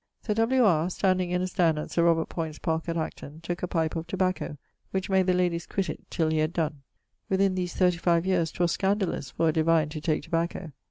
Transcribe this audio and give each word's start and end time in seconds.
Sir 0.23 0.33
W. 0.33 0.63
R., 0.63 0.89
standing 0.89 1.29
in 1.29 1.43
a 1.43 1.47
stand 1.47 1.77
at 1.77 1.91
Sir 1.91 2.03
Robert 2.05 2.27
Poyntz' 2.27 2.57
parke 2.57 2.89
at 2.89 2.97
Acton, 2.97 3.39
tooke 3.41 3.61
a 3.61 3.67
pipe 3.67 3.95
of 3.95 4.07
tobacco, 4.07 4.57
which 4.89 5.11
made 5.11 5.27
the 5.27 5.33
ladies 5.35 5.67
quitt 5.67 5.91
it 5.91 6.09
till 6.09 6.31
he 6.31 6.39
had 6.39 6.53
donne. 6.53 6.81
Within 7.29 7.53
these 7.53 7.75
35 7.75 8.25
years 8.25 8.51
'twas 8.51 8.71
scandalous 8.71 9.29
for 9.29 9.49
a 9.49 9.53
divine 9.53 9.89
to 9.89 10.01
take 10.01 10.23
tobacco. 10.23 10.71